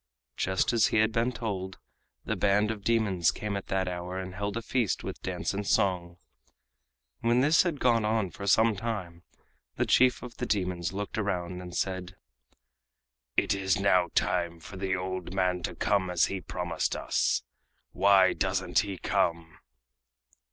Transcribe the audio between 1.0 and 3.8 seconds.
been told, the band of demons came at